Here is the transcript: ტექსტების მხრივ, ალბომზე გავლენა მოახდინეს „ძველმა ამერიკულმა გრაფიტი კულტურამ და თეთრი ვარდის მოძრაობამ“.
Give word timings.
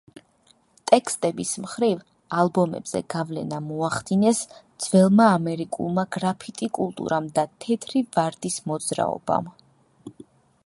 ტექსტების 0.91 1.49
მხრივ, 1.65 1.99
ალბომზე 2.43 3.01
გავლენა 3.13 3.59
მოახდინეს 3.65 4.39
„ძველმა 4.85 5.27
ამერიკულმა 5.33 6.05
გრაფიტი 6.17 6.69
კულტურამ 6.79 7.27
და 7.37 7.43
თეთრი 7.67 8.03
ვარდის 8.17 8.57
მოძრაობამ“. 8.73 9.53